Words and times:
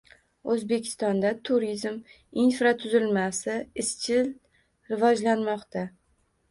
O‘zbekistonda 0.53 1.33
turizm 1.49 1.99
infratuzilmasi 2.45 3.59
izchil 3.85 4.35
rivojlanmoqda 4.95 5.91